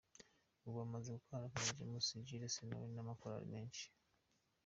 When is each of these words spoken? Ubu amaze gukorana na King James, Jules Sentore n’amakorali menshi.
Ubu 0.67 0.77
amaze 0.85 1.09
gukorana 1.17 1.47
na 1.47 1.55
King 1.63 1.75
James, 1.79 2.07
Jules 2.27 2.51
Sentore 2.55 2.93
n’amakorali 2.95 3.45
menshi. 3.53 3.85